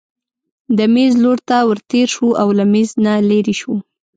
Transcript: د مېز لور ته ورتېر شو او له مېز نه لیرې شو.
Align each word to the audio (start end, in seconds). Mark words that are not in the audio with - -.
د 0.77 0.79
مېز 0.93 1.13
لور 1.23 1.37
ته 1.47 1.57
ورتېر 1.69 2.07
شو 2.15 2.27
او 2.41 2.47
له 2.57 2.65
مېز 2.73 2.89
نه 3.05 3.13
لیرې 3.29 3.55
شو. 3.61 3.73